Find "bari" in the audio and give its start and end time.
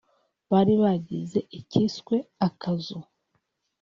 0.51-0.73